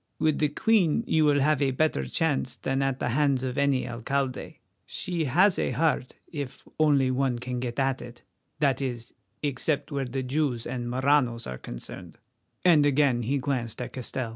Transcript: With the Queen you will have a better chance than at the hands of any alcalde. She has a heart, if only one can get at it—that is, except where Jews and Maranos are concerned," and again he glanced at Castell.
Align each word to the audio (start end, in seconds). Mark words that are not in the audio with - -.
With 0.17 0.39
the 0.39 0.49
Queen 0.49 1.03
you 1.05 1.25
will 1.25 1.41
have 1.41 1.61
a 1.61 1.69
better 1.69 2.07
chance 2.07 2.55
than 2.55 2.81
at 2.81 2.97
the 2.97 3.09
hands 3.09 3.43
of 3.43 3.55
any 3.55 3.87
alcalde. 3.87 4.55
She 4.87 5.25
has 5.25 5.59
a 5.59 5.69
heart, 5.69 6.13
if 6.27 6.67
only 6.79 7.11
one 7.11 7.37
can 7.37 7.59
get 7.59 7.77
at 7.77 8.01
it—that 8.01 8.81
is, 8.81 9.13
except 9.43 9.91
where 9.91 10.05
Jews 10.05 10.65
and 10.65 10.89
Maranos 10.89 11.45
are 11.45 11.59
concerned," 11.59 12.17
and 12.65 12.83
again 12.83 13.21
he 13.21 13.37
glanced 13.37 13.79
at 13.79 13.93
Castell. 13.93 14.29